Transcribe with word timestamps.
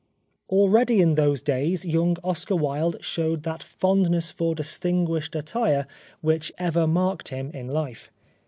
Already 0.49 0.99
in 0.99 1.13
those 1.13 1.43
days 1.43 1.85
young 1.85 2.17
Oscar 2.23 2.55
Wilde 2.55 2.95
showed 3.01 3.43
that 3.43 3.61
fondness 3.61 4.31
for 4.31 4.55
distinguished 4.55 5.35
attire 5.35 5.85
which 6.21 6.51
ever 6.57 6.87
marked 6.87 7.27
him 7.27 7.51
in 7.51 7.67
life. 7.67 8.09